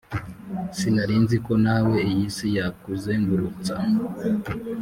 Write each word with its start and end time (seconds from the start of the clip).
Sinarinziko 0.77 1.51
nawe 1.65 1.97
iy’isi 2.09 2.47
yakuzengurutsa 2.57 3.73